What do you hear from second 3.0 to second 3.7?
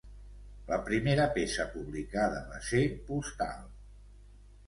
‘Postal’.